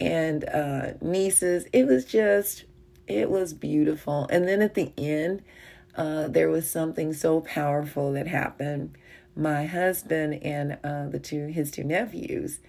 and 0.00 0.44
uh, 0.48 0.92
nieces. 1.00 1.66
It 1.72 1.86
was 1.86 2.04
just, 2.04 2.64
it 3.08 3.30
was 3.30 3.52
beautiful. 3.52 4.28
And 4.30 4.46
then 4.46 4.62
at 4.62 4.74
the 4.74 4.92
end, 4.96 5.42
uh, 5.96 6.28
there 6.28 6.48
was 6.48 6.70
something 6.70 7.12
so 7.12 7.40
powerful 7.40 8.12
that 8.12 8.28
happened. 8.28 8.96
My 9.34 9.66
husband 9.66 10.34
and 10.42 10.78
uh, 10.84 11.08
the 11.08 11.18
two 11.18 11.46
his 11.46 11.70
two 11.70 11.84
nephews, 11.84 12.60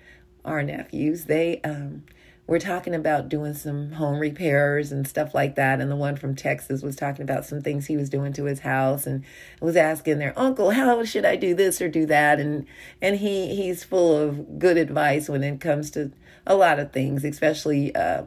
our 0.43 0.63
nephews, 0.63 1.25
they 1.25 1.61
um, 1.61 2.03
we're 2.49 2.57
talking 2.57 2.95
about 2.95 3.29
doing 3.29 3.53
some 3.53 3.91
home 3.91 4.17
repairs 4.17 4.91
and 4.91 5.07
stuff 5.07 5.35
like 5.35 5.53
that. 5.53 5.79
And 5.79 5.91
the 5.91 5.95
one 5.95 6.15
from 6.15 6.35
Texas 6.35 6.81
was 6.81 6.95
talking 6.95 7.21
about 7.21 7.45
some 7.45 7.61
things 7.61 7.85
he 7.85 7.95
was 7.95 8.09
doing 8.09 8.33
to 8.33 8.45
his 8.45 8.61
house 8.61 9.05
and 9.05 9.23
was 9.61 9.75
asking 9.75 10.17
their 10.17 10.37
uncle, 10.37 10.71
how 10.71 11.03
should 11.03 11.25
I 11.25 11.35
do 11.35 11.53
this 11.53 11.79
or 11.79 11.87
do 11.87 12.07
that? 12.07 12.39
And 12.39 12.65
and 13.03 13.17
he 13.17 13.55
he's 13.55 13.83
full 13.83 14.17
of 14.17 14.57
good 14.57 14.77
advice 14.77 15.29
when 15.29 15.43
it 15.43 15.61
comes 15.61 15.91
to 15.91 16.11
a 16.47 16.55
lot 16.55 16.79
of 16.79 16.91
things, 16.91 17.23
especially 17.23 17.93
uh, 17.93 18.23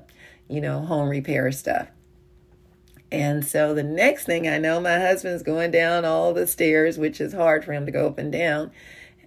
you 0.49 0.61
know, 0.61 0.83
home 0.83 1.09
repair 1.09 1.51
stuff. 1.51 1.89
And 3.11 3.45
so 3.45 3.75
the 3.75 3.83
next 3.83 4.25
thing 4.25 4.47
I 4.47 4.57
know, 4.57 4.81
my 4.81 5.01
husband's 5.01 5.43
going 5.43 5.73
down 5.73 6.05
all 6.05 6.33
the 6.33 6.47
stairs, 6.47 6.97
which 6.97 7.21
is 7.21 7.33
hard 7.33 7.65
for 7.65 7.73
him 7.73 7.87
to 7.87 7.93
go 7.93 8.07
up 8.07 8.19
and 8.19 8.31
down, 8.31 8.71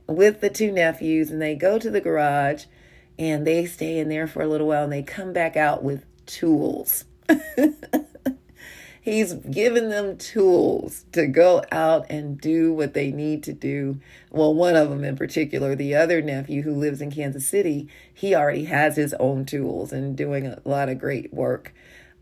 with 0.07 0.39
the 0.39 0.49
two 0.49 0.71
nephews, 0.71 1.31
and 1.31 1.41
they 1.41 1.53
go 1.53 1.77
to 1.77 1.91
the 1.91 1.99
garage 1.99 2.63
and 3.17 3.45
they 3.45 3.65
stay 3.65 3.97
in 3.97 4.09
there 4.09 4.27
for 4.27 4.41
a 4.41 4.47
little 4.47 4.67
while 4.67 4.83
and 4.83 4.93
they 4.93 5.03
come 5.03 5.33
back 5.33 5.55
out 5.55 5.83
with 5.83 6.03
tools. 6.25 7.05
He's 9.01 9.33
given 9.33 9.89
them 9.89 10.17
tools 10.17 11.05
to 11.11 11.27
go 11.27 11.63
out 11.71 12.07
and 12.09 12.41
do 12.41 12.73
what 12.73 12.95
they 12.95 13.11
need 13.11 13.43
to 13.43 13.53
do. 13.53 13.99
Well, 14.31 14.53
one 14.53 14.75
of 14.75 14.89
them 14.89 15.03
in 15.03 15.15
particular, 15.15 15.75
the 15.75 15.93
other 15.93 16.23
nephew 16.23 16.63
who 16.63 16.73
lives 16.73 17.01
in 17.01 17.11
Kansas 17.11 17.47
City, 17.47 17.87
he 18.11 18.33
already 18.33 18.65
has 18.65 18.95
his 18.95 19.13
own 19.19 19.45
tools 19.45 19.93
and 19.93 20.17
doing 20.17 20.47
a 20.47 20.59
lot 20.65 20.89
of 20.89 20.97
great 20.97 21.31
work. 21.31 21.71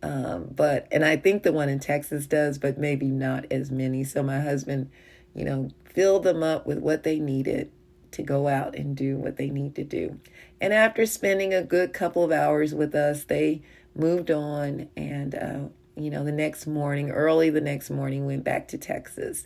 Um, 0.02 0.50
but, 0.54 0.90
and 0.92 1.06
I 1.06 1.16
think 1.16 1.44
the 1.44 1.54
one 1.54 1.70
in 1.70 1.80
Texas 1.80 2.28
does, 2.28 2.58
but 2.58 2.78
maybe 2.78 3.06
not 3.06 3.46
as 3.50 3.72
many. 3.72 4.04
So 4.04 4.22
my 4.22 4.42
husband, 4.42 4.92
you 5.34 5.46
know, 5.46 5.70
filled 5.86 6.24
them 6.24 6.44
up 6.44 6.68
with 6.68 6.80
what 6.80 7.04
they 7.04 7.18
needed 7.18 7.72
to 8.14 8.24
go 8.24 8.48
out 8.48 8.76
and 8.76 8.96
do 8.96 9.18
what 9.18 9.38
they 9.38 9.50
need 9.50 9.76
to 9.76 9.84
do. 9.84 10.20
And 10.62 10.74
after 10.74 11.06
spending 11.06 11.54
a 11.54 11.64
good 11.64 11.94
couple 11.94 12.24
of 12.24 12.32
hours 12.32 12.74
with 12.74 12.96
us, 12.96 13.24
they 13.26 13.62
moved 13.96 14.32
on 14.32 14.90
and, 14.96 15.36
uh, 15.36 15.60
you 15.96 16.10
know, 16.10 16.24
the 16.24 16.32
next 16.32 16.66
morning, 16.66 17.12
early 17.12 17.50
the 17.50 17.62
next 17.62 17.90
morning, 17.90 18.26
went 18.26 18.44
back 18.44 18.68
to 18.70 18.78
Texas. 18.78 19.46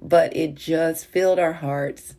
But 0.00 0.36
it 0.36 0.54
just 0.54 1.06
filled 1.06 1.38
our 1.38 1.54
hearts 1.54 2.14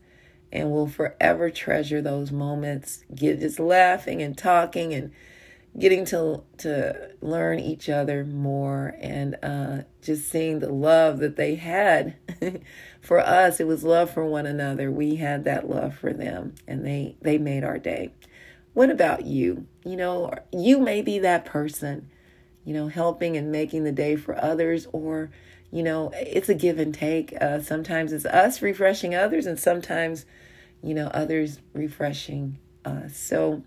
and 0.51 0.71
we'll 0.71 0.87
forever 0.87 1.49
treasure 1.49 2.01
those 2.01 2.31
moments, 2.31 3.03
get 3.13 3.39
just 3.39 3.59
laughing 3.59 4.21
and 4.21 4.37
talking 4.37 4.93
and 4.93 5.11
getting 5.77 6.05
to 6.05 6.43
to 6.57 7.11
learn 7.21 7.59
each 7.59 7.89
other 7.89 8.23
more 8.25 8.95
and 8.99 9.37
uh, 9.43 9.79
just 10.01 10.29
seeing 10.29 10.59
the 10.59 10.71
love 10.71 11.19
that 11.19 11.35
they 11.35 11.55
had 11.55 12.15
for 13.01 13.19
us. 13.19 13.59
It 13.59 13.67
was 13.67 13.83
love 13.83 14.11
for 14.11 14.25
one 14.25 14.45
another. 14.45 14.91
We 14.91 15.15
had 15.15 15.43
that 15.43 15.69
love 15.69 15.95
for 15.95 16.13
them, 16.13 16.55
and 16.67 16.85
they 16.85 17.17
they 17.21 17.37
made 17.37 17.63
our 17.63 17.77
day. 17.77 18.13
What 18.73 18.89
about 18.89 19.25
you? 19.25 19.67
You 19.85 19.97
know, 19.97 20.33
you 20.51 20.79
may 20.79 21.01
be 21.01 21.19
that 21.19 21.45
person, 21.45 22.09
you 22.63 22.73
know, 22.73 22.87
helping 22.87 23.35
and 23.35 23.51
making 23.51 23.83
the 23.83 23.91
day 23.91 24.15
for 24.15 24.41
others, 24.41 24.87
or 24.91 25.31
you 25.71 25.83
know, 25.83 26.11
it's 26.15 26.49
a 26.49 26.55
give 26.55 26.79
and 26.79 26.93
take. 26.93 27.33
Uh, 27.39 27.61
sometimes 27.61 28.11
it's 28.11 28.25
us 28.25 28.61
refreshing 28.61 29.13
others, 29.13 29.45
and 29.45 29.59
sometimes, 29.59 30.25
you 30.81 30.93
know, 30.93 31.07
others 31.07 31.59
refreshing 31.73 32.57
us. 32.83 33.15
So 33.15 33.63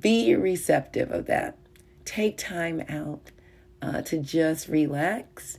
be 0.00 0.34
receptive 0.34 1.10
of 1.10 1.26
that. 1.26 1.56
Take 2.04 2.38
time 2.38 2.82
out 2.88 3.30
uh, 3.82 4.02
to 4.02 4.18
just 4.18 4.68
relax 4.68 5.58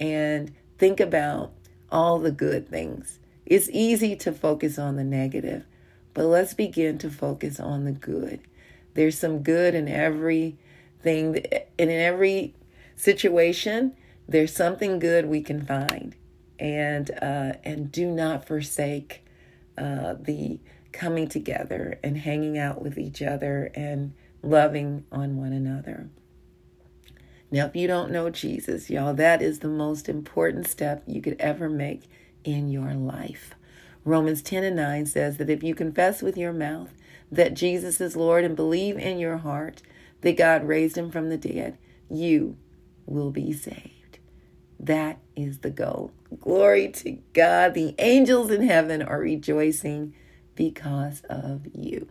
and 0.00 0.52
think 0.78 1.00
about 1.00 1.52
all 1.90 2.18
the 2.18 2.32
good 2.32 2.68
things. 2.68 3.18
It's 3.46 3.68
easy 3.70 4.16
to 4.16 4.32
focus 4.32 4.78
on 4.78 4.96
the 4.96 5.04
negative, 5.04 5.64
but 6.12 6.24
let's 6.24 6.54
begin 6.54 6.98
to 6.98 7.10
focus 7.10 7.60
on 7.60 7.84
the 7.84 7.92
good. 7.92 8.40
There's 8.94 9.18
some 9.18 9.42
good 9.42 9.74
in 9.74 9.88
everything, 9.88 10.56
and 11.78 11.90
in 11.90 12.00
every 12.00 12.54
situation, 12.96 13.94
there's 14.28 14.54
something 14.54 14.98
good 14.98 15.26
we 15.26 15.42
can 15.42 15.64
find. 15.64 16.14
And 16.58 17.10
uh, 17.20 17.54
and 17.64 17.90
do 17.90 18.10
not 18.10 18.46
forsake 18.46 19.24
uh, 19.76 20.14
the 20.18 20.60
coming 20.94 21.28
together 21.28 21.98
and 22.02 22.18
hanging 22.18 22.56
out 22.56 22.80
with 22.80 22.96
each 22.96 23.20
other 23.20 23.70
and 23.74 24.14
loving 24.42 25.04
on 25.12 25.36
one 25.36 25.52
another. 25.52 26.08
Now, 27.50 27.66
if 27.66 27.76
you 27.76 27.86
don't 27.86 28.10
know 28.10 28.30
Jesus, 28.30 28.88
y'all, 28.88 29.14
that 29.14 29.42
is 29.42 29.58
the 29.58 29.68
most 29.68 30.08
important 30.08 30.66
step 30.66 31.02
you 31.06 31.20
could 31.20 31.36
ever 31.38 31.68
make 31.68 32.04
in 32.44 32.68
your 32.68 32.94
life. 32.94 33.54
Romans 34.04 34.42
10 34.42 34.64
and 34.64 34.76
9 34.76 35.06
says 35.06 35.36
that 35.38 35.50
if 35.50 35.62
you 35.62 35.74
confess 35.74 36.22
with 36.22 36.36
your 36.36 36.52
mouth 36.52 36.90
that 37.30 37.54
Jesus 37.54 38.00
is 38.00 38.16
Lord 38.16 38.44
and 38.44 38.56
believe 38.56 38.96
in 38.98 39.18
your 39.18 39.38
heart 39.38 39.82
that 40.20 40.36
God 40.36 40.66
raised 40.66 40.96
him 40.96 41.10
from 41.10 41.28
the 41.28 41.38
dead, 41.38 41.78
you 42.10 42.56
will 43.06 43.30
be 43.30 43.52
saved. 43.52 44.18
That 44.78 45.18
is 45.36 45.58
the 45.58 45.70
goal. 45.70 46.12
Glory 46.40 46.88
to 46.88 47.18
God. 47.32 47.74
The 47.74 47.94
angels 47.98 48.50
in 48.50 48.62
heaven 48.62 49.02
are 49.02 49.20
rejoicing 49.20 50.14
because 50.54 51.22
of 51.28 51.66
you. 51.72 52.08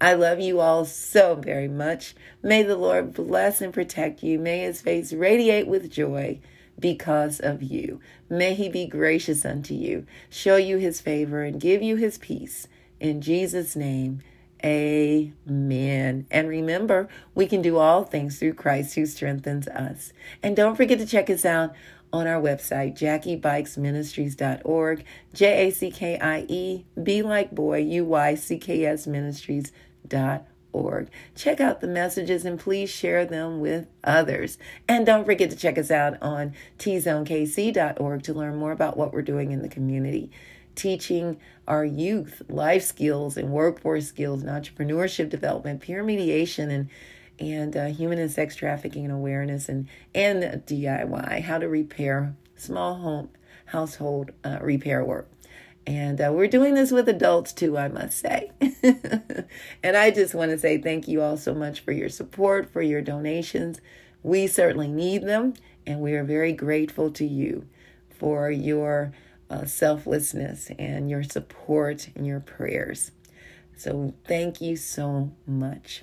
I 0.00 0.14
love 0.14 0.40
you 0.40 0.60
all 0.60 0.84
so 0.84 1.34
very 1.34 1.68
much. 1.68 2.14
May 2.42 2.62
the 2.62 2.76
Lord 2.76 3.14
bless 3.14 3.60
and 3.60 3.72
protect 3.72 4.22
you. 4.22 4.38
May 4.38 4.60
his 4.60 4.80
face 4.80 5.12
radiate 5.12 5.66
with 5.66 5.90
joy 5.90 6.40
because 6.78 7.40
of 7.40 7.62
you. 7.62 8.00
May 8.28 8.54
he 8.54 8.68
be 8.68 8.86
gracious 8.86 9.44
unto 9.44 9.74
you, 9.74 10.06
show 10.30 10.56
you 10.56 10.76
his 10.78 11.00
favor, 11.00 11.42
and 11.42 11.60
give 11.60 11.82
you 11.82 11.96
his 11.96 12.18
peace. 12.18 12.68
In 13.00 13.20
Jesus' 13.20 13.74
name, 13.74 14.20
amen. 14.64 16.26
And 16.30 16.48
remember, 16.48 17.08
we 17.34 17.46
can 17.46 17.62
do 17.62 17.78
all 17.78 18.04
things 18.04 18.38
through 18.38 18.54
Christ 18.54 18.94
who 18.94 19.06
strengthens 19.06 19.68
us. 19.68 20.12
And 20.42 20.56
don't 20.56 20.76
forget 20.76 20.98
to 20.98 21.06
check 21.06 21.30
us 21.30 21.44
out 21.44 21.74
on 22.12 22.26
our 22.26 22.40
website, 22.40 22.98
jackiebuycksministries.org, 22.98 25.04
J 25.34 25.68
A 25.68 25.70
C 25.70 25.90
K 25.90 26.18
I 26.18 26.46
E, 26.48 26.86
B 27.02 27.22
like 27.22 27.54
boy, 27.54 27.78
U 27.78 28.04
Y 28.04 28.34
C 28.34 28.58
K 28.58 28.84
S 28.84 29.06
ministries.org. 29.06 31.10
Check 31.34 31.60
out 31.60 31.80
the 31.80 31.88
messages 31.88 32.44
and 32.44 32.58
please 32.58 32.90
share 32.90 33.24
them 33.24 33.60
with 33.60 33.86
others. 34.04 34.58
And 34.86 35.06
don't 35.06 35.24
forget 35.24 35.50
to 35.50 35.56
check 35.56 35.78
us 35.78 35.90
out 35.90 36.20
on 36.22 36.54
tzonekc.org 36.78 38.22
to 38.22 38.34
learn 38.34 38.56
more 38.56 38.72
about 38.72 38.96
what 38.96 39.12
we're 39.12 39.22
doing 39.22 39.52
in 39.52 39.62
the 39.62 39.68
community. 39.68 40.30
Teaching 40.74 41.38
our 41.66 41.84
youth 41.84 42.42
life 42.48 42.84
skills 42.84 43.36
and 43.36 43.50
workforce 43.50 44.06
skills 44.06 44.42
and 44.42 44.50
entrepreneurship 44.50 45.28
development, 45.28 45.80
peer 45.80 46.04
mediation, 46.04 46.70
and 46.70 46.88
and 47.38 47.76
uh, 47.76 47.86
human 47.86 48.18
and 48.18 48.30
sex 48.30 48.56
trafficking 48.56 49.10
awareness 49.10 49.68
and 49.68 49.88
and 50.14 50.42
DIY 50.66 51.42
how 51.42 51.58
to 51.58 51.68
repair 51.68 52.34
small 52.56 52.96
home 52.96 53.30
household 53.66 54.30
uh, 54.44 54.58
repair 54.60 55.04
work 55.04 55.28
And 55.86 56.20
uh, 56.20 56.30
we're 56.32 56.48
doing 56.48 56.74
this 56.74 56.90
with 56.90 57.08
adults 57.08 57.52
too, 57.52 57.78
I 57.78 57.88
must 57.88 58.18
say. 58.18 58.50
and 59.82 59.96
I 59.96 60.10
just 60.10 60.34
want 60.34 60.50
to 60.50 60.58
say 60.58 60.78
thank 60.78 61.08
you 61.08 61.22
all 61.22 61.36
so 61.36 61.54
much 61.54 61.80
for 61.80 61.92
your 61.92 62.08
support, 62.08 62.70
for 62.70 62.82
your 62.82 63.02
donations. 63.02 63.80
We 64.22 64.46
certainly 64.46 64.88
need 64.88 65.22
them, 65.22 65.54
and 65.86 66.00
we 66.00 66.14
are 66.14 66.24
very 66.24 66.52
grateful 66.52 67.10
to 67.12 67.26
you 67.26 67.66
for 68.10 68.50
your 68.50 69.12
uh, 69.48 69.64
selflessness 69.64 70.70
and 70.78 71.08
your 71.08 71.22
support 71.22 72.08
and 72.14 72.26
your 72.26 72.40
prayers. 72.40 73.12
So 73.76 74.12
thank 74.26 74.60
you 74.60 74.76
so 74.76 75.30
much. 75.46 76.02